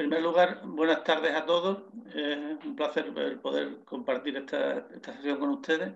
[0.00, 1.82] primer lugar, buenas tardes a todos.
[2.14, 3.12] Es un placer
[3.42, 5.92] poder compartir esta, sesión con ustedes.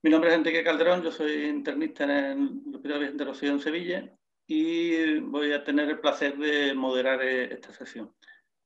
[0.00, 4.10] Mi nombre es Enrique Calderón, yo soy internista en el Hospital Vicente Rocío en Sevilla
[4.46, 8.10] y voy a tener el placer de moderar eh, esta sesión.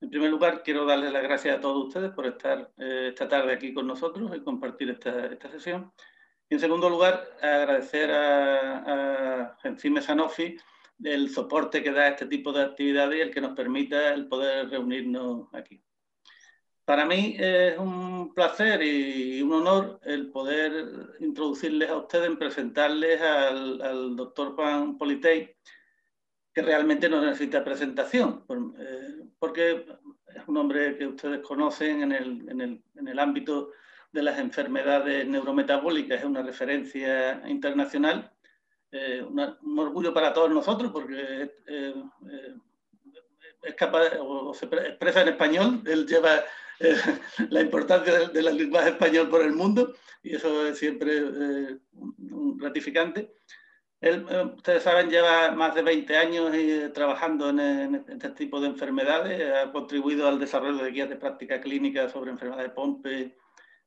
[0.00, 3.52] En primer lugar, quiero darles las gracias a todos ustedes por estar eh, esta tarde
[3.52, 5.92] aquí con nosotros y compartir esta, sesión.
[6.48, 10.56] Y en segundo lugar, agradecer a, a Encime Sanofi
[11.04, 14.68] el soporte que da este tipo de actividades y el que nos permita el poder
[14.68, 15.82] reunirnos aquí.
[16.84, 24.16] Para mí es un placer y un honor el poder introducirles a ustedes, presentarles al,
[24.16, 25.54] doctor Juan Politei,
[26.52, 28.44] que realmente no necesita presentación,
[28.78, 29.84] eh, porque
[30.34, 33.70] es un hombre que ustedes conocen en el, en el, en el ámbito
[34.10, 38.32] de las enfermedades neurometabólicas, es una referencia internacional
[38.90, 41.94] eh, un orgullo para todos nosotros porque eh,
[42.26, 42.54] eh,
[43.62, 46.42] es capaz, o, se expresa en español, él lleva
[47.50, 53.34] la importancia de, la lenguaje español por el mundo y eso es siempre un gratificante.
[54.00, 54.24] Él,
[54.56, 56.52] ustedes saben, lleva más de 20 años
[56.94, 62.08] trabajando en, este tipo de enfermedades, ha contribuido al desarrollo de guías de práctica clínica
[62.08, 63.36] sobre enfermedades de Pompe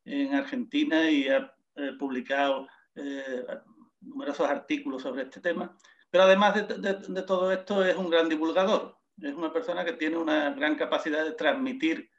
[0.04, 1.56] en Argentina y ha
[1.98, 2.68] publicado
[4.02, 5.78] numerosos artículos sobre este tema,
[6.10, 10.52] pero además de, todo esto es un gran divulgador, es una persona que tiene una
[10.52, 12.10] gran capacidad de transmitir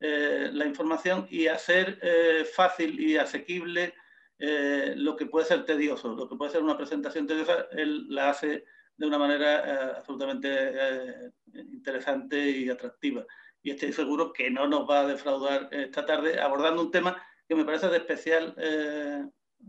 [0.00, 3.94] eh, la información y hacer eh, fácil y asequible
[4.38, 8.30] eh, lo que puede ser tedioso, lo que puede ser una presentación tediosa, él la
[8.30, 8.64] hace
[8.96, 13.26] de una manera absolutamente interesante y atractiva.
[13.62, 17.54] Y estoy seguro que no nos va a defraudar esta tarde abordando un tema que
[17.54, 18.54] me parece de especial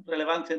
[0.05, 0.57] relevancia,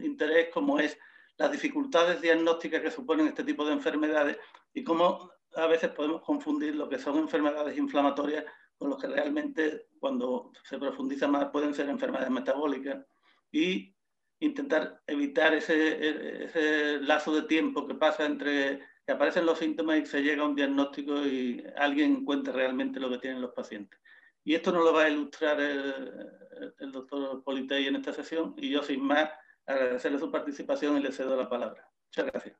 [0.00, 0.98] interés, como es
[1.38, 4.38] las dificultades diagnósticas que suponen este tipo de enfermedades
[4.74, 8.44] y cómo a veces podemos confundir lo que son enfermedades inflamatorias
[8.76, 13.04] con lo que realmente, cuando se profundiza más, pueden ser enfermedades metabólicas
[13.50, 13.94] y
[14.40, 20.06] intentar evitar ese, ese lazo de tiempo que pasa entre que aparecen los síntomas y
[20.06, 23.98] se llega a un diagnóstico y alguien encuentra realmente lo que tienen los pacientes.
[24.44, 28.82] Y esto nos lo va a ilustrar el, doctor Politei en esta sesión y yo
[28.82, 29.30] sin más
[29.66, 31.88] agradecerle su participación y le cedo la palabra.
[32.06, 32.56] Muchas gracias.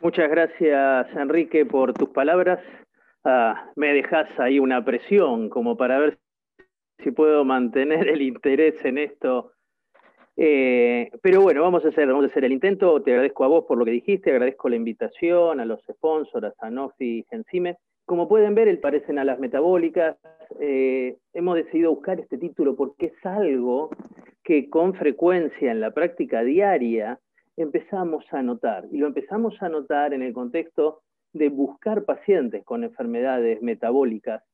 [0.00, 2.60] Muchas gracias, Enrique, por tus palabras.
[3.24, 6.18] Ah, me dejas ahí una presión como para ver
[7.02, 9.52] si puedo mantener el interés en esto.
[10.36, 13.02] Eh, pero bueno, vamos a, hacer, vamos a hacer el intento.
[13.02, 16.52] Te agradezco a vos por lo que dijiste, agradezco la invitación, a los sponsors, a
[16.52, 17.78] Sanofi y Gensime.
[18.06, 20.16] Como pueden ver, el parecen a las metabólicas.
[20.60, 23.90] Eh, hemos decidido buscar este título porque es algo
[24.44, 27.18] que con frecuencia en la práctica diaria
[27.56, 28.86] empezamos a notar.
[28.92, 31.02] Y lo empezamos a notar en el contexto
[31.32, 34.44] de buscar pacientes con enfermedades metabólicas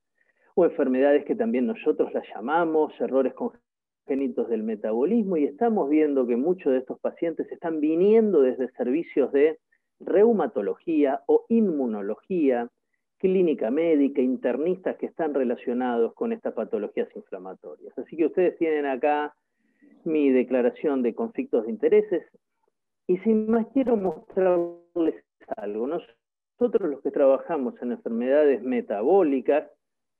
[0.55, 6.37] o enfermedades que también nosotros las llamamos errores congénitos del metabolismo y estamos viendo que
[6.37, 9.59] muchos de estos pacientes están viniendo desde servicios de
[10.01, 12.71] reumatología o inmunología,
[13.23, 17.97] clínica médica, internistas que están relacionados con estas patologías inflamatorias.
[17.97, 19.33] Así que ustedes tienen acá
[20.05, 22.25] mi declaración de conflictos de intereses.
[23.07, 25.25] Y sin más quiero mostrarles
[25.57, 25.87] algo.
[25.87, 29.71] Nosotros los que trabajamos en enfermedades metabólicas,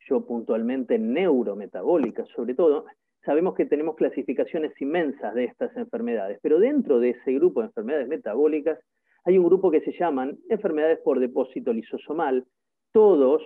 [0.09, 2.87] yo puntualmente neurometabólicas sobre todo,
[3.25, 8.07] sabemos que tenemos clasificaciones inmensas de estas enfermedades, pero dentro de ese grupo de enfermedades
[8.07, 8.79] metabólicas
[9.25, 12.45] hay un grupo que se llaman enfermedades por depósito lisosomal,
[12.93, 13.43] todos,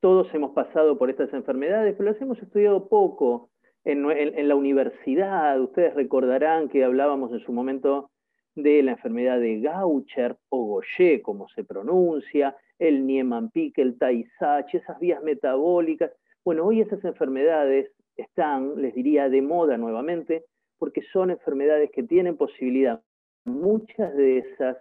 [0.00, 3.50] todos hemos pasado por estas enfermedades, pero las hemos estudiado poco
[3.84, 5.60] en, la universidad.
[5.60, 8.10] Ustedes recordarán que hablábamos en su momento
[8.54, 14.98] de la enfermedad de Gaucher o Gaucher, como se pronuncia, el Niemann-Pick, el Tay-Sachs, esas
[15.00, 16.12] vías metabólicas.
[16.44, 20.44] Bueno, hoy esas enfermedades están, les diría, de moda nuevamente,
[20.78, 23.02] porque son enfermedades que tienen posibilidad,
[23.44, 24.78] muchas de esas,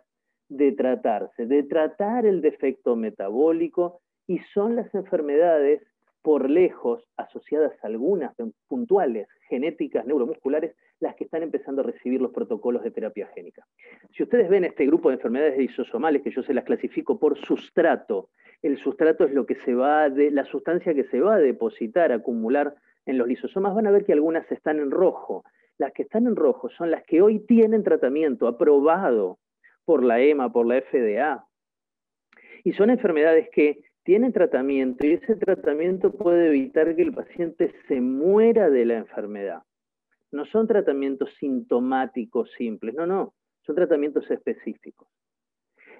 [0.49, 5.81] de tratarse, de tratar el defecto metabólico y son las enfermedades
[6.21, 8.35] por lejos asociadas a algunas
[8.67, 13.65] puntuales genéticas neuromusculares las que están empezando a recibir los protocolos de terapia génica.
[14.15, 18.29] Si ustedes ven este grupo de enfermedades lisosomales, que yo se las clasifico por sustrato,
[18.61, 22.11] el sustrato es lo que se va de, la sustancia que se va a depositar,
[22.11, 22.75] acumular
[23.07, 25.43] en los lisosomas, van a ver que algunas están en rojo.
[25.79, 29.39] Las que están en rojo son las que hoy tienen tratamiento aprobado
[29.85, 31.47] por la EMA, por la FDA.
[32.63, 38.01] Y son enfermedades que tiene tratamiento y ese tratamiento puede evitar que el paciente se
[38.01, 39.61] muera de la enfermedad.
[40.31, 45.07] No son tratamientos sintomáticos simples, no, no, son tratamientos específicos.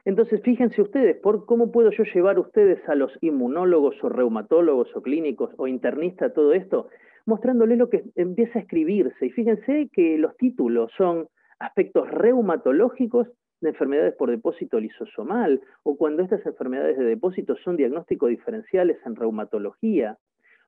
[0.06, 5.04] Entonces, fíjense ustedes, por cómo puedo yo llevar ustedes a los inmunólogos o reumatólogos o
[5.04, 6.90] clínicos o internistas todo esto,
[7.28, 9.28] mostrándoles lo que empieza a escribirse.
[9.28, 11.28] Y fíjense que los títulos son
[11.60, 13.28] aspectos reumatológicos
[13.62, 19.16] de enfermedades por depósito lisosomal, o cuando estas enfermedades de depósito son diagnósticos diferenciales en
[19.16, 20.18] reumatología,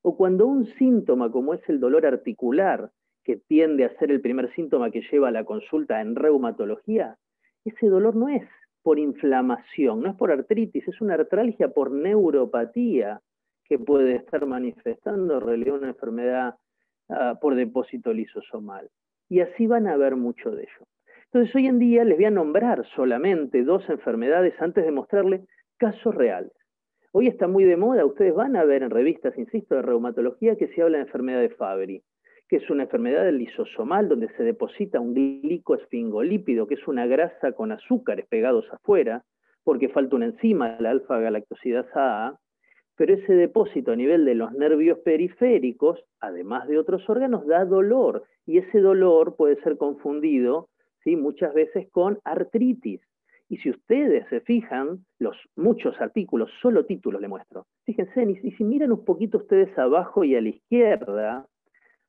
[0.01, 2.91] o cuando un síntoma como es el dolor articular,
[3.23, 7.17] que tiende a ser el primer síntoma que lleva a la consulta en reumatología,
[7.63, 8.43] ese dolor no es
[8.81, 13.21] por inflamación, no es por artritis, es una artralgia por neuropatía
[13.65, 16.55] que puede estar manifestando en realidad una enfermedad
[17.09, 18.89] ah, por depósito lisosomal.
[19.29, 20.87] Y así van a ver mucho de ello.
[21.33, 25.47] Entonces hoy en día les voy a nombrar solamente dos enfermedades antes de mostrarles
[25.77, 26.51] casos reales.
[27.13, 30.67] Hoy está muy de moda, ustedes van a ver en revistas, insisto, de reumatología que
[30.67, 32.03] se habla de enfermedad de Fabry,
[32.49, 37.53] que es una enfermedad del lisosomal donde se deposita un glicoesfingolípido, que es una grasa
[37.53, 39.23] con azúcares pegados afuera,
[39.63, 42.39] porque falta una enzima, la alfa-galactosidasa A,
[42.97, 48.25] pero ese depósito a nivel de los nervios periféricos, además de otros órganos, da dolor,
[48.45, 50.67] y ese dolor puede ser confundido
[51.03, 51.15] ¿sí?
[51.15, 53.01] muchas veces con artritis.
[53.49, 57.65] Y si ustedes se fijan, los muchos artículos, solo títulos le muestro.
[57.85, 61.45] Fíjense, y si miran un poquito ustedes abajo y a la izquierda,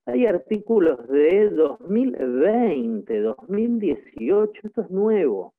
[0.07, 5.55] hay artículos de 2020, 2018, esto es nuevo.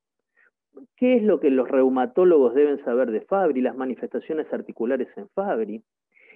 [0.97, 5.83] ¿Qué es lo que los reumatólogos deben saber de Fabry, las manifestaciones articulares en Fabry?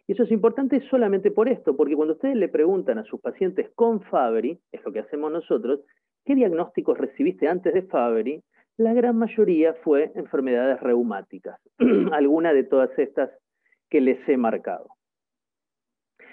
[0.08, 3.70] Y eso es importante solamente por esto, porque cuando ustedes le preguntan a sus pacientes
[3.76, 5.82] con Fabry, es lo que hacemos nosotros,
[6.28, 8.44] ¿qué diagnósticos recibiste antes de Fabry?
[8.76, 11.58] La gran mayoría fue enfermedades reumáticas,
[12.12, 13.32] alguna de todas estas
[13.90, 14.90] que les he marcado.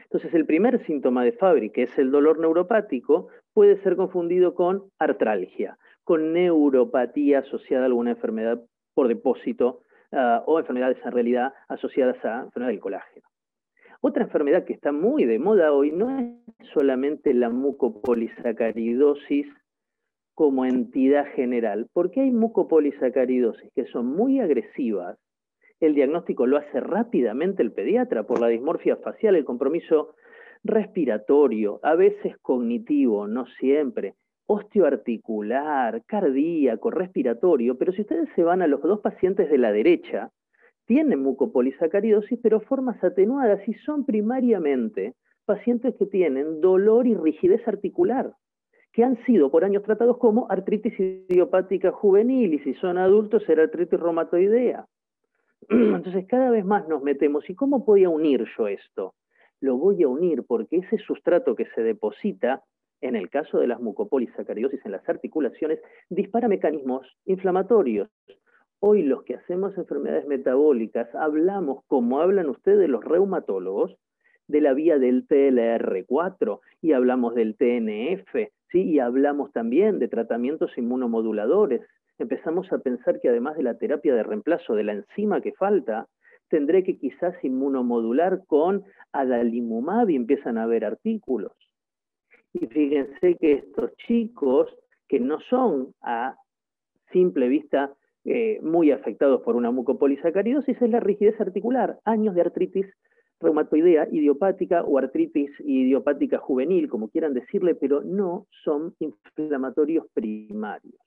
[0.02, 4.90] Entonces, el primer síntoma de Fabry, que es el dolor neuropático, puede ser confundido con
[4.98, 8.60] artralgia, con neuropatía asociada a alguna enfermedad
[8.94, 13.28] por depósito ah, o enfermedades en realidad asociadas a enfermedad del colágeno.
[14.00, 16.34] Otra enfermedad que está muy de moda hoy no es
[16.72, 19.46] solamente la mucopolisacaridosis
[20.34, 25.18] como entidad general, porque hay mucopolisacaridosis que son muy agresivas.
[25.80, 30.14] El diagnóstico lo hace rápidamente el pediatra por la dismorfia facial, el compromiso
[30.64, 34.14] respiratorio, a veces cognitivo, no siempre,
[34.46, 40.30] osteoarticular, cardíaco, respiratorio, pero si ustedes se van a los dos pacientes de la derecha,
[40.86, 45.14] tienen mucopolisacaridosis, pero formas atenuadas y son primariamente
[45.44, 48.34] pacientes que tienen dolor y rigidez articular
[48.94, 53.64] que han sido por años tratados como artritis idiopática juvenil y si son adultos será
[53.64, 54.86] artritis reumatoidea.
[55.68, 57.50] Entonces cada vez más nos metemos.
[57.50, 59.14] ¿Y cómo podía unir yo esto?
[59.60, 62.62] Lo voy a unir porque ese sustrato que se deposita,
[63.00, 68.08] en el caso de las mucopolisacaridosis en las articulaciones, dispara mecanismos inflamatorios.
[68.78, 73.96] Hoy los que hacemos enfermedades metabólicas hablamos, como hablan ustedes los reumatólogos,
[74.46, 78.52] de la vía del TLR4 y hablamos del TNF,
[78.82, 81.82] y hablamos también de tratamientos inmunomoduladores.
[82.18, 86.06] Empezamos a pensar que además de la terapia de reemplazo de la enzima que falta,
[86.48, 91.52] tendré que quizás inmunomodular con adalimumab y empiezan a haber artículos.
[92.52, 94.72] Y fíjense que estos chicos
[95.08, 96.36] que no son a
[97.12, 97.92] simple vista
[98.24, 102.86] eh, muy afectados por una mucopolisacaridosis es la rigidez articular, años de artritis
[103.44, 111.00] reumatoidea idiopática o artritis idiopática juvenil, como quieran decirle, pero no son inflamatorios primarios.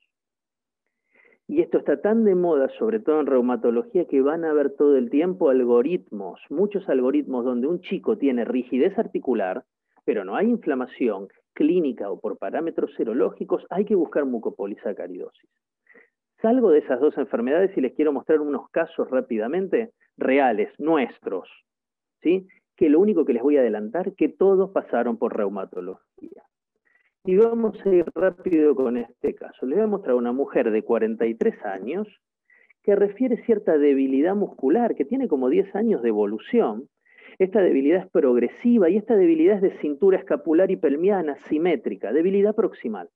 [1.50, 4.96] Y esto está tan de moda, sobre todo en reumatología, que van a ver todo
[4.96, 9.64] el tiempo algoritmos, muchos algoritmos donde un chico tiene rigidez articular,
[10.04, 15.50] pero no hay inflamación clínica o por parámetros serológicos, hay que buscar mucopolisacaridosis.
[16.40, 21.48] Salgo de esas dos enfermedades y les quiero mostrar unos casos rápidamente reales, nuestros,
[22.20, 26.44] que lo único que les voy a adelantar, que todos pasaron por reumatología.
[27.24, 29.66] Y vamos a ir rápido con este caso.
[29.66, 32.06] Les voy a mostrar una mujer de 43 años
[32.82, 36.88] que refiere cierta debilidad muscular, que tiene como 10 años de evolución.
[37.38, 42.54] Esta debilidad es progresiva y esta debilidad es de cintura escapular y pelmiana simétrica, debilidad
[42.54, 43.10] proximal.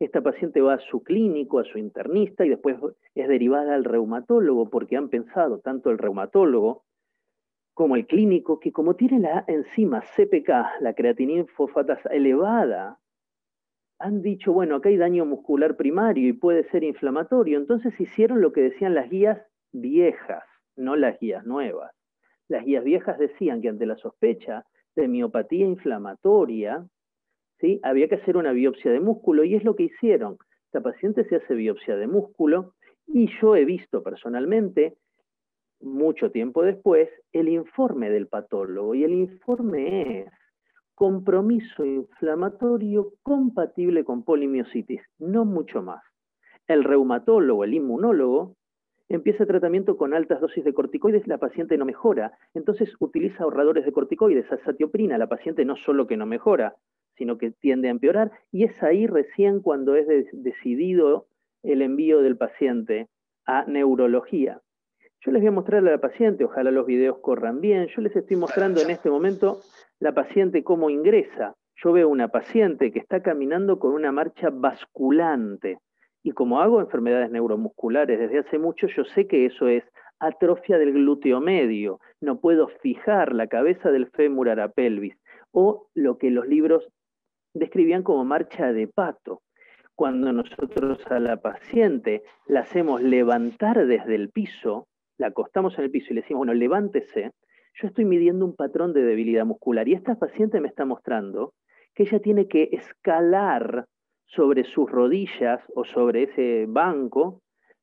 [0.00, 2.76] Esta paciente va a su clínico, a su internista y después
[3.14, 6.82] es derivada al reumatólogo porque han pensado tanto el reumatólogo
[7.74, 12.98] como el clínico, que como tiene la enzima CPK, la creatinina fosfatasa elevada,
[13.98, 17.56] han dicho, bueno, acá hay daño muscular primario y puede ser inflamatorio.
[17.56, 20.42] Entonces hicieron lo que decían las guías viejas,
[20.76, 21.92] no las guías nuevas.
[22.48, 26.84] Las guías viejas decían que ante la sospecha de miopatía inflamatoria,
[27.60, 27.80] ¿sí?
[27.84, 30.36] había que hacer una biopsia de músculo y es lo que hicieron.
[30.66, 32.74] Esta paciente se hace biopsia de músculo
[33.06, 34.96] Y yo he visto personalmente,
[35.82, 38.94] mucho tiempo después, el informe del patólogo.
[38.94, 40.32] Y el informe es
[40.94, 46.02] compromiso inflamatorio compatible con polimiositis, no mucho más.
[46.68, 48.54] El reumatólogo, el inmunólogo,
[49.08, 52.32] empieza tratamiento con altas dosis de corticoides, la paciente no mejora.
[52.54, 56.76] Entonces utiliza ahorradores de corticoides, azatioprina, la paciente no solo que no mejora,
[57.16, 58.32] sino que tiende a empeorar.
[58.50, 61.26] Y es ahí recién cuando es decidido
[61.62, 63.08] el envío del paciente
[63.44, 64.60] a neurología.
[65.24, 67.86] Yo les voy a mostrar a la paciente, ojalá los videos corran bien.
[67.86, 69.60] Yo les estoy mostrando en este momento
[70.00, 71.54] la paciente cómo ingresa.
[71.76, 75.78] Yo veo una paciente que está caminando con una marcha basculante.
[76.24, 79.84] Y como hago enfermedades neuromusculares desde hace mucho, yo sé que eso es
[80.18, 82.00] atrofia del glúteo medio.
[82.20, 85.14] No puedo fijar la cabeza del fémur a la pelvis.
[85.52, 86.88] O lo que los libros
[87.54, 89.42] describían como marcha de pato.
[89.94, 94.88] Cuando nosotros a la paciente la hacemos levantar desde el piso,
[95.22, 97.30] la acostamos en el piso y le decimos, bueno, levántese,
[97.74, 101.54] yo estoy midiendo un patrón de debilidad muscular y esta paciente me está mostrando
[101.94, 103.86] que ella tiene que escalar
[104.26, 107.40] sobre sus rodillas o sobre ese banco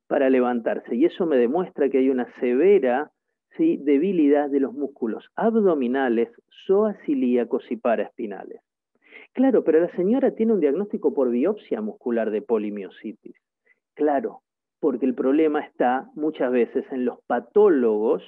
[0.08, 0.96] para levantarse.
[0.96, 3.12] Y eso me demuestra que hay una severa
[3.56, 3.78] ¿sí?
[3.78, 6.30] debilidad de los músculos abdominales,
[6.66, 8.62] psoas-ilíacos y paraespinales.
[9.34, 13.36] Claro, pero la señora tiene un diagnóstico por biopsia muscular de polimiositis.
[13.94, 14.42] Claro,
[14.80, 18.24] porque el problema está muchas veces en los patólogos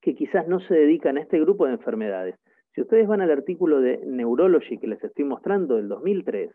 [0.00, 2.36] que quizás no se dedican a este grupo de enfermedades.
[2.74, 6.50] Si ustedes van al artículo de Neurology que les estoy mostrando del 2003,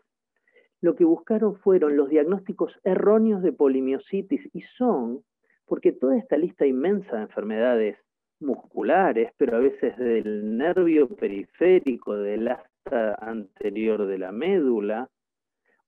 [0.80, 5.22] lo que buscaron fueron los diagnósticos erróneos de polimiositis y son,
[5.66, 7.96] porque toda esta lista inmensa de enfermedades
[8.40, 15.08] musculares, pero a veces del nervio periférico, del asta anterior de la médula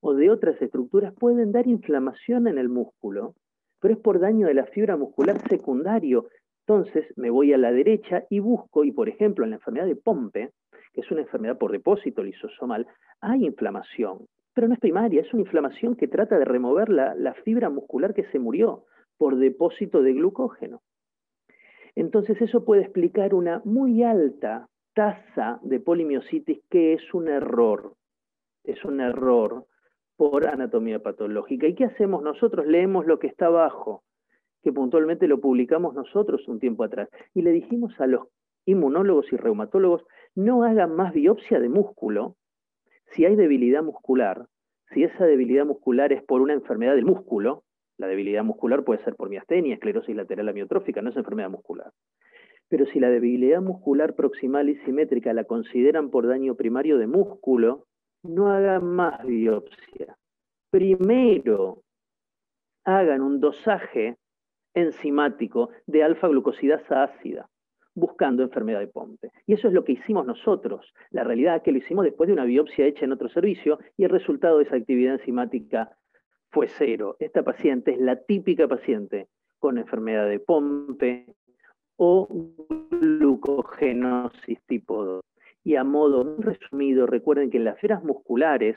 [0.00, 3.34] o de otras estructuras, pueden dar inflamación en el músculo,
[3.80, 6.28] pero es por daño de la fibra muscular secundario.
[6.66, 9.96] Entonces me voy a la derecha y busco, y por ejemplo en la enfermedad de
[9.96, 10.50] Pompe,
[10.92, 12.86] que es una enfermedad por depósito lisosomal,
[13.20, 17.70] hay inflamación pero no es primaria, es una inflamación que trata de remover la, fibra
[17.70, 18.84] muscular que se murió
[19.16, 20.82] por depósito de glucógeno.
[21.94, 27.94] Entonces eso puede explicar una muy alta tasa de polimiositis que es un error,
[28.64, 29.66] es un error
[30.20, 31.66] por anatomía patológica.
[31.66, 32.66] ¿Y qué hacemos nosotros?
[32.66, 34.02] Leemos lo que está abajo,
[34.62, 38.28] que puntualmente lo publicamos nosotros un tiempo atrás, y le dijimos a los
[38.66, 42.36] inmunólogos y reumatólogos, no hagan más biopsia de músculo,
[43.14, 44.44] si hay debilidad muscular,
[44.92, 47.64] si esa debilidad muscular es por una enfermedad del músculo,
[47.96, 51.92] la debilidad muscular puede ser por miastenia, esclerosis lateral amiotrófica, no es enfermedad muscular.
[52.68, 57.86] Pero si la debilidad muscular proximal y simétrica la consideran por daño primario de músculo,
[58.22, 60.16] no hagan más biopsia.
[60.70, 61.82] Primero,
[62.84, 64.16] hagan un dosaje
[64.74, 67.48] enzimático de alfa-glucosidasa ácida
[67.94, 69.30] buscando enfermedad de Pompe.
[69.46, 70.92] Y eso es lo que hicimos nosotros.
[71.10, 74.04] La realidad es que lo hicimos después de una biopsia hecha en otro servicio y
[74.04, 75.96] el resultado de esa actividad enzimática
[76.50, 77.16] fue cero.
[77.18, 81.34] Esta paciente es la típica paciente con enfermedad de Pompe
[81.96, 82.28] o
[82.90, 85.29] glucogenosis tipo 2.
[85.64, 88.76] Y a modo resumido, recuerden que en las fibras musculares,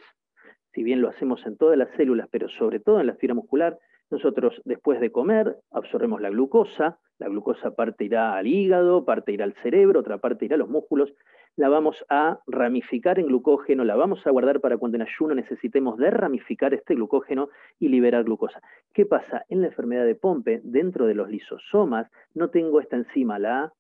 [0.73, 3.79] si bien lo hacemos en todas las células, pero sobre todo en la fibra muscular,
[4.09, 9.45] nosotros después de comer absorbemos la glucosa, la glucosa parte irá al hígado, parte irá
[9.45, 11.13] al cerebro, otra parte irá a los músculos,
[11.55, 15.97] la vamos a ramificar en glucógeno, la vamos a guardar para cuando en ayuno necesitemos
[15.97, 17.49] derramificar este glucógeno
[17.79, 18.61] y liberar glucosa.
[18.93, 19.45] ¿Qué pasa?
[19.49, 23.73] En la enfermedad de Pompe, dentro de los lisosomas, no tengo esta enzima, la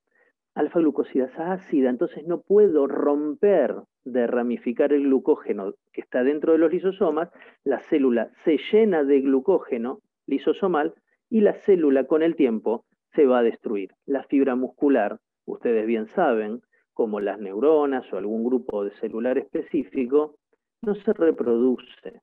[0.55, 6.71] alfa-glucosidasa ácida, entonces no puedo romper de ramificar el glucógeno que está dentro de los
[6.71, 7.29] lisosomas,
[7.63, 10.93] la célula se llena de glucógeno lisosomal
[11.29, 13.91] y la célula con el tiempo se va a destruir.
[14.05, 16.61] La fibra muscular, ustedes bien saben,
[16.93, 20.35] como las neuronas o algún grupo de celular específico,
[20.81, 22.21] no se reproduce.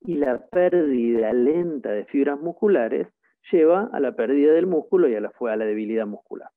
[0.00, 3.08] Y la pérdida lenta de fibras musculares
[3.50, 6.50] lleva a la pérdida del músculo y a la, a la debilidad muscular.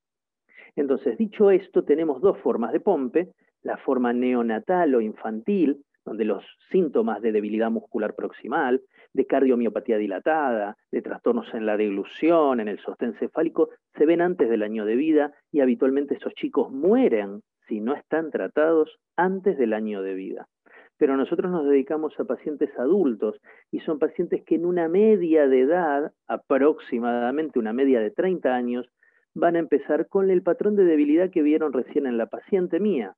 [0.76, 3.28] Entonces, dicho esto, tenemos dos formas de pompe,
[3.62, 10.76] la forma neonatal o infantil, donde los síntomas de debilidad muscular proximal, de cardiomiopatía dilatada,
[10.90, 14.96] de trastornos en la deglución, en el sostén cefálico, se ven antes del año de
[14.96, 20.48] vida y habitualmente esos chicos mueren si no están tratados antes del año de vida.
[20.96, 25.60] Pero nosotros nos dedicamos a pacientes adultos y son pacientes que en una media de
[25.60, 28.88] edad, aproximadamente una media de 30 años,
[29.34, 33.16] van a empezar con el patrón de debilidad que vieron recién en la paciente mía,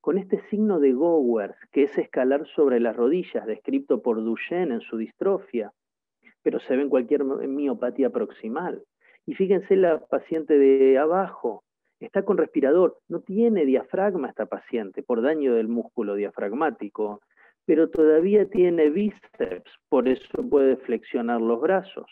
[0.00, 4.80] con este signo de Gowers, que es escalar sobre las rodillas, descrito por Duchenne en
[4.80, 5.72] su distrofia.
[6.42, 8.82] pero se ve en cualquier miopatía proximal.
[9.26, 11.62] Y fíjense la paciente de abajo,
[12.00, 17.20] está con respirador, no tiene diafragma esta paciente por daño del músculo diafragmático,
[17.66, 22.06] pero todavía tiene bíceps, por eso puede flexionar los brazos.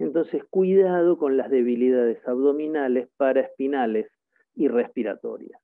[0.00, 4.10] Entonces, cuidado con las debilidades abdominales, paraespinales
[4.54, 5.60] y respiratorias.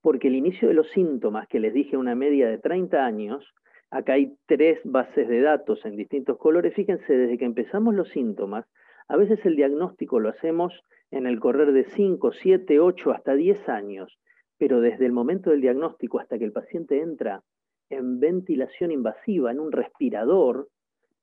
[0.00, 3.52] Porque el inicio de los síntomas, que les dije una media de 30 años,
[3.90, 8.64] acá hay tres bases de datos en distintos colores, fíjense, desde que empezamos los síntomas,
[9.08, 13.68] a veces el diagnóstico lo hacemos en el correr de 5, 7, 8, hasta 10
[13.68, 14.18] años,
[14.56, 17.42] pero desde el momento del diagnóstico hasta que el paciente entra
[17.90, 20.68] en ventilación invasiva, en un respirador,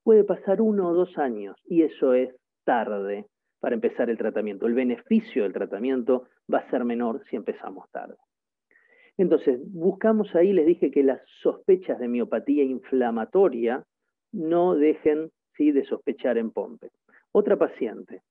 [0.03, 3.25] puede pasar uno o dos años y eso es tarde
[3.59, 4.67] para empezar el tratamiento.
[4.67, 8.15] El beneficio del tratamiento va a ser menor si empezamos tarde.
[9.17, 13.83] Entonces, buscamos ahí, les dije que las sospechas de miopatía inflamatoria
[14.31, 15.31] no dejen
[15.71, 16.89] de sospechar en POMPE.
[17.31, 18.21] Otra paciente,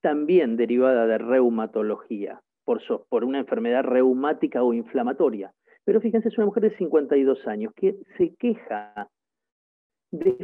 [0.00, 5.52] también derivada de reumatología, por, por una enfermedad reumática o inflamatoria.
[5.84, 9.08] Pero fíjense, es una mujer de 52 años que se queja
[10.10, 10.36] de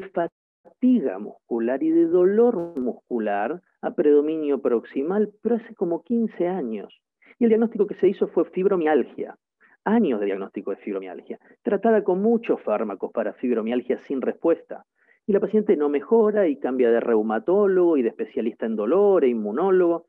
[0.79, 7.01] fatiga muscular y de dolor muscular a predominio proximal, pero hace como 15 años.
[7.39, 9.37] Y el diagnóstico que se hizo fue fibromialgia,
[9.85, 14.85] años de diagnóstico de fibromialgia, tratada con muchos fármacos para fibromialgia sin respuesta.
[15.27, 19.29] Y la paciente no mejora y cambia de reumatólogo y de especialista en dolor e
[19.29, 20.07] inmunólogo.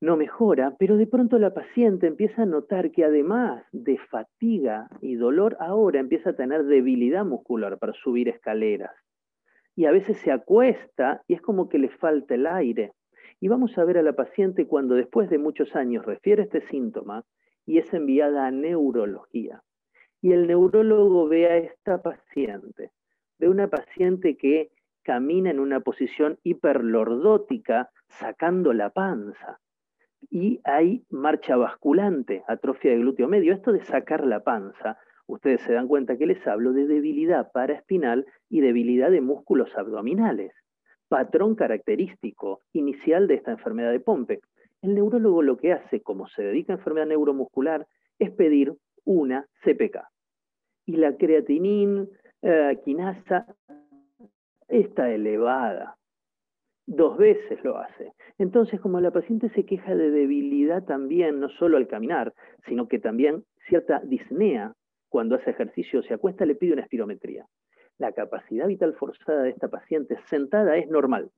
[0.00, 5.16] No mejora, pero de pronto la paciente empieza a notar que además de fatiga y
[5.16, 8.90] dolor, ahora empieza a tener debilidad muscular para subir escaleras
[9.76, 12.94] y a veces se acuesta y es como que le falta el aire.
[13.40, 17.24] Y vamos a ver a la paciente cuando después de muchos años refiere este síntoma
[17.66, 19.62] y es enviada a neurología.
[20.22, 22.90] Y el neurólogo ve a esta paciente,
[23.38, 24.70] ve una paciente que
[25.02, 29.60] camina en una posición hiperlordótica sacando la panza.
[30.30, 33.52] Y hay marcha basculante, atrofia de glúteo medio.
[33.52, 38.26] Esto de sacar la panza ustedes se dan cuenta que les hablo de debilidad paraespinal
[38.48, 40.52] y debilidad de músculos abdominales,
[41.08, 44.40] patrón característico inicial de esta enfermedad de Pompe.
[44.82, 47.86] El neurólogo lo que hace, como se dedica a enfermedad neuromuscular,
[48.18, 49.98] es pedir una CPK.
[50.86, 52.06] Y la creatinina
[52.42, 53.46] eh, quinasa
[54.68, 55.96] está elevada.
[56.86, 58.12] Dos veces lo hace.
[58.38, 62.32] Entonces, como la paciente se queja de debilidad también, no solo al caminar,
[62.68, 64.74] sino que también cierta disnea
[65.08, 67.46] cuando hace ejercicio se acuesta, le pide una espirometría.
[67.98, 71.30] La capacidad vital forzada de esta paciente sentada es normal.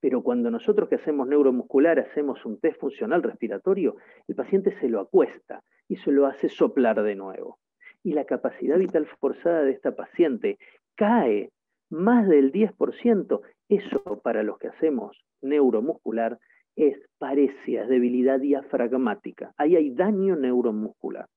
[0.00, 3.96] Pero cuando nosotros que hacemos neuromuscular hacemos un test funcional respiratorio,
[4.28, 7.58] el paciente se lo acuesta y se lo hace soplar de nuevo.
[8.02, 10.58] Y la capacidad vital forzada de esta paciente
[10.94, 11.50] cae
[11.88, 13.40] más del 10%.
[13.68, 16.38] Eso para los que hacemos neuromuscular
[16.76, 19.54] es parecia, debilidad diafragmática.
[19.56, 21.28] Ahí hay daño neuromuscular.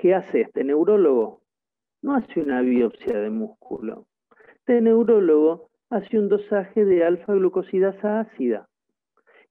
[0.00, 1.42] ¿Qué hace este neurólogo?
[2.00, 4.06] No hace una biopsia de músculo.
[4.54, 8.66] Este neurólogo hace un dosaje de alfa-glucosidasa ácida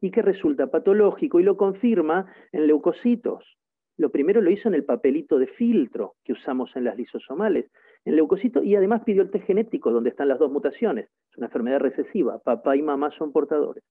[0.01, 3.59] y que resulta patológico y lo confirma en leucocitos.
[3.95, 7.69] Lo primero lo hizo en el papelito de filtro que usamos en las lisosomales,
[8.03, 11.09] en leucocitos, y además pidió el test genético donde están las dos mutaciones.
[11.29, 13.83] Es una enfermedad recesiva, papá y mamá son portadores.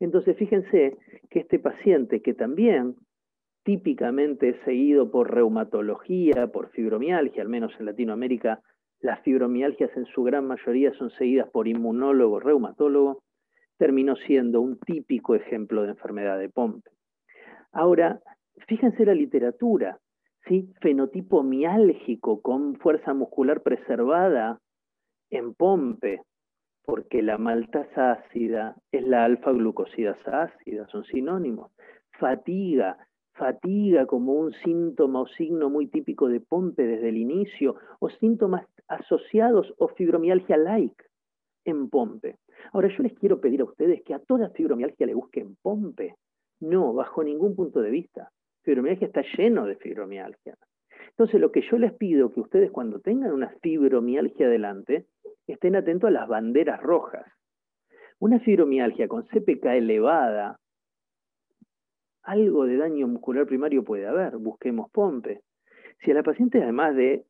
[0.00, 0.98] Entonces fíjense
[1.30, 2.94] que este paciente que también
[3.64, 8.60] típicamente seguido por reumatología, por fibromialgia, al menos en Latinoamérica
[9.02, 13.22] las fibromialgias en su gran mayoría son seguidas por inmunólogo, reumatólogo,
[13.76, 16.90] terminó siendo un típico ejemplo de enfermedad de Pompe.
[17.72, 18.20] Ahora,
[18.68, 19.98] fíjense la literatura,
[20.46, 20.72] ¿sí?
[20.80, 24.60] fenotipo miálgico con fuerza muscular preservada
[25.30, 26.22] en Pompe,
[26.84, 31.72] porque la maltasa ácida es la alfa-glucosidasa ácida, son sinónimos.
[32.20, 32.98] Fatiga,
[33.32, 38.66] fatiga como un síntoma o signo muy típico de Pompe desde el inicio, o síntomas
[38.88, 41.04] asociados o fibromialgia-like
[41.64, 42.36] en Pompe.
[42.72, 46.16] Ahora yo les quiero pedir a ustedes que a toda fibromialgia le busquen Pompe.
[46.60, 48.30] No, bajo ningún punto de vista.
[48.62, 50.56] Fibromialgia está lleno de fibromialgia.
[51.10, 55.06] Entonces lo que yo les pido que ustedes cuando tengan una fibromialgia adelante,
[55.46, 57.26] estén atentos a las banderas rojas.
[58.18, 60.60] Una fibromialgia con CPK elevada,
[62.22, 65.40] algo de daño muscular primario puede haber, busquemos POMPE.
[66.00, 67.24] Si a la paciente además de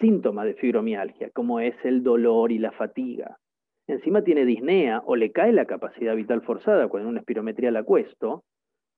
[0.00, 3.38] síntomas de fibromialgia, como es el dolor y la fatiga,
[3.86, 7.80] encima tiene disnea o le cae la capacidad vital forzada cuando en una espirometría la
[7.80, 8.44] acuesto,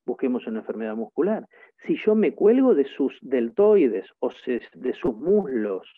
[0.07, 1.47] busquemos una enfermedad muscular.
[1.87, 5.89] Si yo me cuelgo de sus deltoides o de sus muslos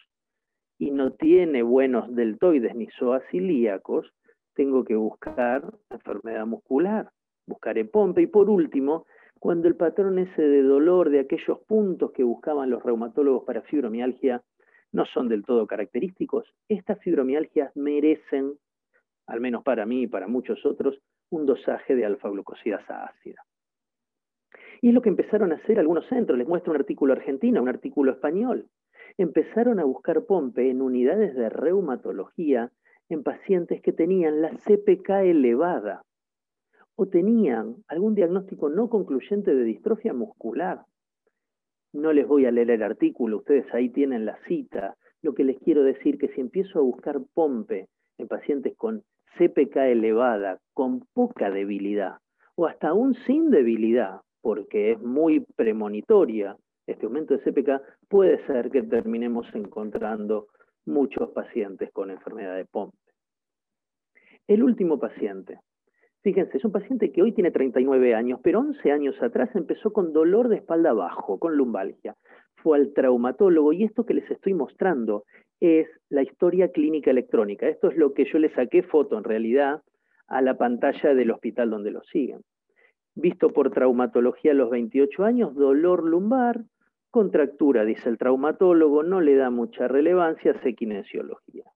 [0.79, 4.13] y no tiene buenos deltoides ni psoas ilíacos,
[4.55, 7.11] tengo que buscar enfermedad muscular,
[7.47, 8.23] buscaré pompe.
[8.23, 9.07] Y por último,
[9.39, 14.43] cuando el patrón ese de dolor de aquellos puntos que buscaban los reumatólogos para fibromialgia
[14.93, 18.55] no son del todo característicos, estas fibromialgias merecen,
[19.27, 20.99] al menos para mí y para muchos otros,
[21.31, 23.45] un dosaje de alfa-glucosidasa ácida.
[24.81, 26.39] Y es lo que empezaron a hacer algunos centros.
[26.39, 28.69] Les muestro un artículo argentino, un artículo español.
[29.19, 32.71] Empezaron a buscar pompe en unidades de reumatología
[33.09, 36.06] en pacientes que tenían la CPK elevada
[36.97, 40.81] o tenían algún diagnóstico no concluyente de distrofia muscular.
[41.93, 44.97] No les voy a leer el artículo, ustedes ahí tienen la cita.
[45.23, 49.03] Lo que les quiero decir que si empiezo a buscar pompe en pacientes con
[49.39, 52.19] CPK elevada, con poca debilidad,
[52.55, 56.57] o hasta aún sin debilidad, porque es muy premonitoria
[56.87, 60.47] este aumento de CPK, puede ser que terminemos encontrando
[60.87, 62.97] muchos pacientes con enfermedad de Pompe.
[64.47, 65.59] El último paciente.
[66.27, 70.13] Fíjense, es un paciente que hoy tiene 39 años, pero 11 años atrás empezó con
[70.13, 72.17] dolor de espalda abajo, con lumbalgia.
[72.57, 75.23] Fue al traumatólogo y esto que les estoy mostrando
[75.61, 77.69] es la historia clínica electrónica.
[77.69, 79.83] Esto es lo que yo le saqué foto en realidad
[80.27, 82.41] a la pantalla del hospital donde lo siguen.
[83.15, 86.65] Visto por traumatología a los 28 años, dolor lumbar,
[87.13, 91.71] Contractura, dice el traumatólogo, no le da mucha relevancia, hace kinesiología.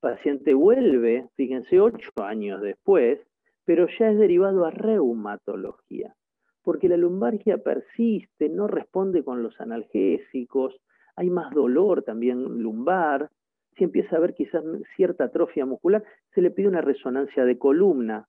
[0.00, 3.20] Paciente vuelve, fíjense, ocho años después,
[3.66, 6.14] pero ya es derivado a reumatología,
[6.62, 10.80] porque la lumbargia persiste, no responde con los analgésicos,
[11.16, 13.28] hay más dolor también lumbar,
[13.76, 14.64] si empieza a haber quizás
[14.96, 16.02] cierta atrofia muscular,
[16.34, 18.26] se le pide una resonancia de columna,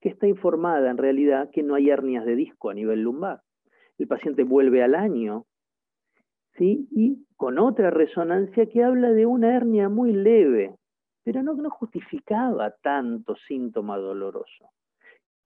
[0.00, 3.40] que está informada en realidad que no hay hernias de disco a nivel lumbar.
[3.96, 5.46] El paciente vuelve al año
[6.60, 10.76] y con otra resonancia que habla de una hernia muy leve,
[11.24, 14.70] pero no, no justificaba tanto síntoma doloroso.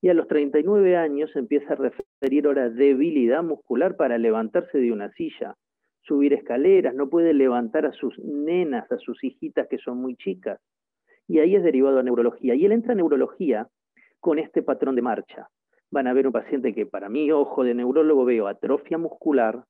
[0.05, 5.11] Y a los 39 años empieza a referir ahora debilidad muscular para levantarse de una
[5.13, 5.57] silla,
[6.03, 10.61] subir escaleras, no puede levantar a sus nenas, a sus hijitas que son muy chicas.
[11.27, 12.55] Y ahí es derivado a neurología.
[12.55, 13.67] Y él entra a neurología
[14.21, 15.49] con este patrón de marcha.
[15.91, 19.65] Van a ver un paciente que para mí, ojo de neurólogo, veo atrofia muscular,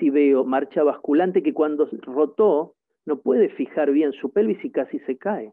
[0.00, 2.74] si veo marcha basculante que cuando rotó
[3.06, 5.52] no puede fijar bien su pelvis y casi se cae.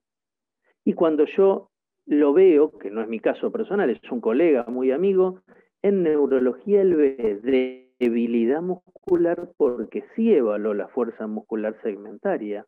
[0.84, 1.70] Y cuando yo
[2.08, 5.41] lo veo, que no es mi caso personal, es un colega muy amigo,
[5.84, 12.65] en neurología él ve debilidad muscular porque sí evaluó la fuerza muscular segmentaria.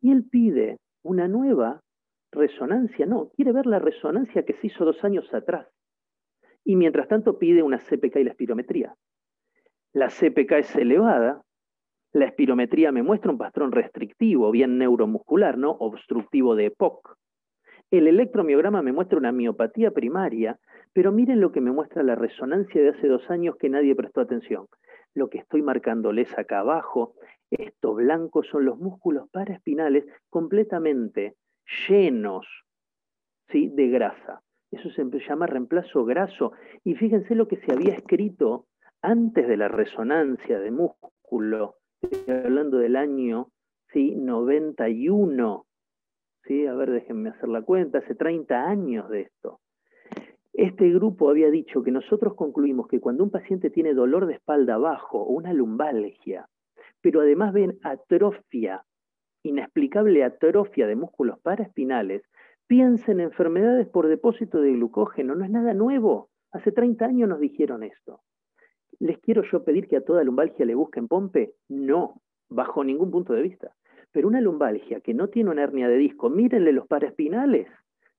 [0.00, 1.80] Y él pide una nueva
[2.30, 5.66] resonancia, no, quiere ver la resonancia que se hizo dos años atrás.
[6.64, 8.94] Y mientras tanto pide una CPK y la espirometría
[9.94, 11.42] la CPK es elevada,
[12.12, 15.70] la espirometría me muestra un patrón restrictivo, bien neuromuscular, ¿no?
[15.70, 17.16] Obstructivo de EPOC.
[17.96, 20.58] El electromiograma me muestra una miopatía primaria,
[20.92, 24.20] pero miren lo que me muestra la resonancia de hace dos años que nadie prestó
[24.20, 24.66] atención.
[25.14, 27.14] Lo que estoy marcándoles acá abajo,
[27.52, 31.36] estos blancos son los músculos paraespinales completamente
[31.88, 32.48] llenos
[33.50, 33.70] ¿sí?
[33.72, 34.42] de grasa.
[34.72, 36.50] Eso se llama reemplazo graso.
[36.82, 38.66] Y fíjense lo que se había escrito
[39.02, 41.76] antes de la resonancia de músculo,
[42.26, 43.52] hablando del año
[43.92, 44.16] ¿sí?
[44.16, 45.64] 91,
[46.46, 46.66] ¿sí?
[46.66, 49.60] a ver, déjenme hacer la cuenta, hace 30 años de esto.
[50.52, 54.74] Este grupo había dicho que nosotros concluimos que cuando un paciente tiene dolor de espalda
[54.74, 56.48] abajo o una lumbalgia,
[57.00, 58.84] pero además ven atrofia,
[59.42, 62.22] inexplicable atrofia de músculos paraespinales,
[62.66, 66.30] piensen en enfermedades por depósito de glucógeno, no es nada nuevo.
[66.52, 68.20] Hace 30 años nos dijeron esto.
[69.00, 71.54] ¿Les quiero yo pedir que a toda lumbalgia le busquen pompe?
[71.68, 73.74] No, bajo ningún punto de vista.
[74.14, 77.66] Pero una lumbalgia que no tiene una hernia de disco, mírenle los paraespinales.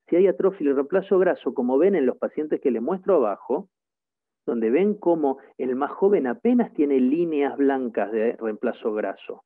[0.09, 3.69] Si hay atrofia y reemplazo graso, como ven en los pacientes que le muestro abajo,
[4.45, 9.45] donde ven cómo el más joven apenas tiene líneas blancas de reemplazo graso.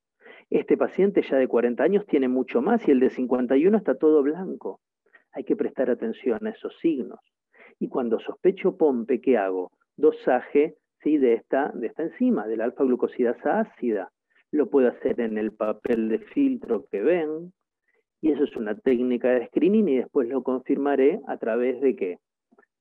[0.49, 4.23] Este paciente ya de 40 años tiene mucho más y el de 51 está todo
[4.23, 4.81] blanco.
[5.33, 7.19] Hay que prestar atención a esos signos.
[7.77, 9.71] Y cuando sospecho pompe, ¿qué hago?
[9.95, 14.11] Dosaje de, esta, de esta enzima, de la alfa-glucosidasa ácida.
[14.51, 17.53] Lo puedo hacer en el papel de filtro que ven,
[18.21, 22.19] y eso es una técnica de screening y después lo confirmaré a través de qué?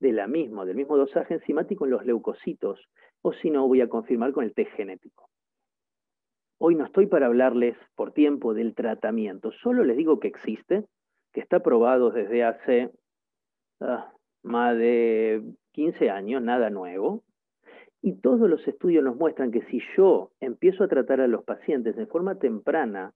[0.01, 2.81] De la misma, del mismo dosaje enzimático en los leucocitos,
[3.23, 5.29] o si no, voy a confirmar con el test genético.
[6.59, 10.85] Hoy no estoy para hablarles por tiempo del tratamiento, solo les digo que existe,
[11.33, 12.91] que está probado desde hace
[13.81, 17.23] ah, más de 15 años, nada nuevo,
[18.03, 21.97] y todos los estudios nos muestran que si yo empiezo a tratar a los pacientes
[21.97, 23.13] de forma temprana,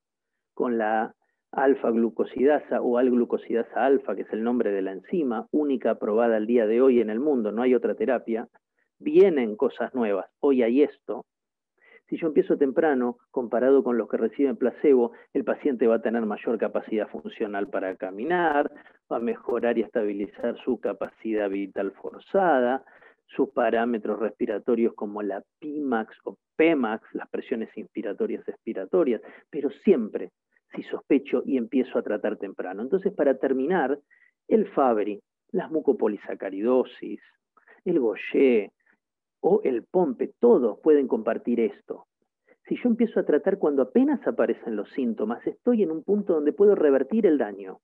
[0.55, 1.15] con la
[1.53, 6.67] alfa-glucosidasa o al-glucosidasa alfa, que es el nombre de la enzima, única aprobada al día
[6.67, 8.49] de hoy en el mundo, no hay otra terapia,
[8.99, 10.27] vienen cosas nuevas.
[10.41, 11.25] Hoy hay esto.
[12.09, 16.27] Si yo empiezo temprano, comparado con los que reciben placebo, el paciente va a tener
[16.27, 18.71] mayor capacidad funcional para caminar,
[19.11, 22.85] va a mejorar y estabilizar su capacidad vital forzada,
[23.35, 30.31] sus parámetros respiratorios como la PIMAX o PEMAX, las presiones inspiratorias expiratorias, pero siempre
[30.75, 32.83] si sospecho y empiezo a tratar temprano.
[32.83, 33.99] Entonces, para terminar,
[34.49, 37.21] el Fabry, las mucopolisacaridosis,
[37.85, 38.71] el Gaucher
[39.41, 42.07] o el Pompe, todos pueden compartir esto.
[42.69, 46.53] Si yo empiezo a tratar cuando apenas aparecen los síntomas, estoy en un punto donde
[46.53, 47.81] puedo revertir el daño.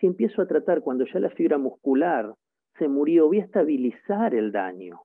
[0.00, 2.34] Si empiezo a tratar cuando ya la fibra muscular
[2.78, 5.02] se murió, voy a estabilizar el daño.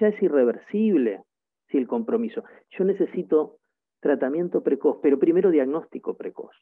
[0.00, 1.22] Ya es irreversible
[1.68, 2.44] si el compromiso.
[2.70, 3.58] Yo necesito
[4.00, 6.54] tratamiento precoz, pero primero diagnóstico precoz.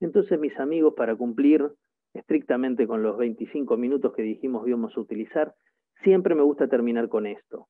[0.00, 1.70] Entonces, mis amigos, para cumplir
[2.14, 5.54] estrictamente con los 25 minutos que dijimos íbamos a utilizar,
[6.02, 7.68] siempre me gusta terminar con esto.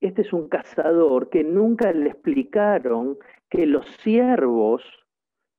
[0.00, 3.16] Este es un cazador que nunca le explicaron
[3.48, 4.82] que los ciervos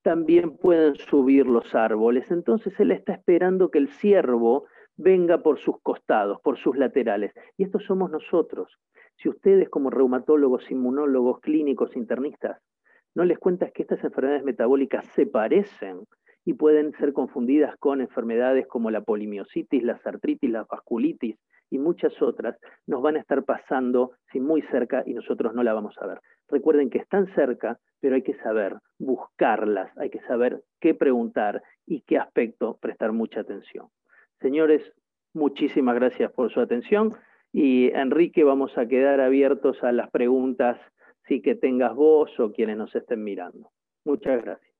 [0.02, 2.30] también pueden subir los árboles.
[2.30, 7.32] Entonces él está esperando que el ciervo venga por sus costados, por sus laterales.
[7.56, 8.78] Y estos somos nosotros.
[9.16, 12.60] Si ustedes como reumatólogos, inmunólogos, clínicos, internistas,
[13.14, 16.00] no les cuentas que estas enfermedades metabólicas se parecen
[16.44, 21.36] y pueden ser confundidas con enfermedades como la polimiositis, la artritis, la vasculitis
[21.70, 22.56] y muchas otras,
[22.86, 26.20] nos van a estar pasando muy cerca y nosotros no la vamos a ver.
[26.48, 32.02] Recuerden que están cerca, pero hay que saber buscarlas, hay que saber qué preguntar y
[32.02, 33.88] qué aspecto prestar mucha atención.
[34.40, 34.82] Señores,
[35.34, 37.14] muchísimas gracias por su atención
[37.52, 40.78] y Enrique vamos a quedar abiertos a las preguntas
[41.26, 43.70] si que tengas vos o quienes nos estén mirando.
[44.04, 44.75] Muchas gracias.